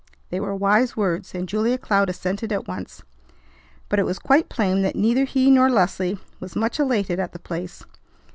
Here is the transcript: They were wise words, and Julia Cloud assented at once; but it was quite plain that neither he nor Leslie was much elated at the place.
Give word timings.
They 0.31 0.39
were 0.39 0.55
wise 0.55 0.97
words, 0.97 1.35
and 1.35 1.47
Julia 1.47 1.77
Cloud 1.77 2.09
assented 2.09 2.51
at 2.51 2.67
once; 2.67 3.03
but 3.87 3.99
it 3.99 4.03
was 4.07 4.17
quite 4.17 4.49
plain 4.49 4.81
that 4.81 4.95
neither 4.95 5.25
he 5.25 5.51
nor 5.51 5.69
Leslie 5.69 6.17
was 6.39 6.55
much 6.55 6.79
elated 6.79 7.19
at 7.19 7.33
the 7.33 7.37
place. 7.37 7.83